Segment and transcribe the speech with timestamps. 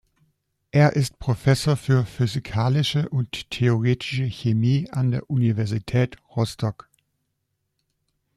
[0.71, 6.89] Er ist Professor für Physikalische und Theoretische Chemie an der Universität Rostock.